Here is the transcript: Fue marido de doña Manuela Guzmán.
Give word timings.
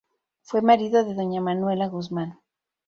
Fue 0.41 0.63
marido 0.63 1.03
de 1.05 1.13
doña 1.13 1.41
Manuela 1.41 1.85
Guzmán. 1.87 2.39